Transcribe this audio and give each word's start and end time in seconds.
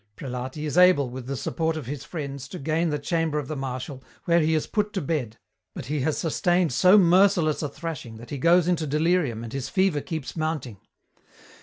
Prelati 0.15 0.65
is 0.65 0.79
able, 0.79 1.11
with 1.11 1.27
the 1.27 1.37
support 1.37 1.77
of 1.77 1.85
his 1.85 2.03
friends, 2.03 2.47
to 2.47 2.57
gain 2.57 2.89
the 2.89 2.97
chamber 2.97 3.37
of 3.37 3.47
the 3.47 3.55
Marshal, 3.55 4.03
where 4.25 4.39
he 4.39 4.55
is 4.55 4.65
put 4.65 4.93
to 4.93 4.99
bed, 4.99 5.37
but 5.75 5.85
he 5.85 5.99
has 5.99 6.17
sustained 6.17 6.73
so 6.73 6.97
merciless 6.97 7.61
a 7.61 7.69
thrashing 7.69 8.17
that 8.17 8.31
he 8.31 8.39
goes 8.39 8.67
into 8.67 8.87
delirium 8.87 9.43
and 9.43 9.53
his 9.53 9.69
fever 9.69 10.01
keeps 10.01 10.35
mounting. 10.35 10.77